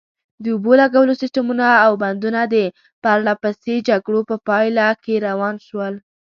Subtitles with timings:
[0.43, 2.55] د اوبو لګولو سیسټمونه او بندونه د
[3.03, 5.93] پرلپسې جګړو په پایله کې وران شول.